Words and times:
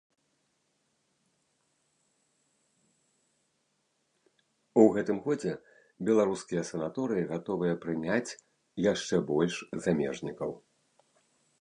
У 4.83 4.87
гэтым 4.97 5.21
годзе 5.27 5.55
беларускія 6.11 6.67
санаторыі 6.73 7.31
гатовыя 7.33 7.73
прыняць 7.87 8.37
яшчэ 8.91 9.15
больш 9.33 9.55
замежнікаў. 9.87 10.51